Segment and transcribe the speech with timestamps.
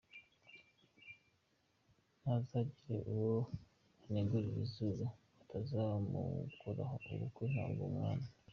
[2.21, 3.37] Ntazagire uwo
[4.05, 5.05] aneguriza izuru
[5.37, 8.25] bitazamukoraho, umukwe ntaba mo umwana!